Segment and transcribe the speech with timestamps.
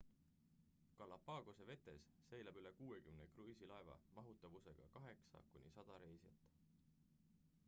[1.01, 6.51] galapagose vetes seilab üle 60 kruiisilaeva mahutavusega 8 kuni 100 reisijat